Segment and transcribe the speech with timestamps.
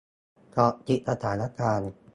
[0.51, 1.91] เกาะติดสถานการณ์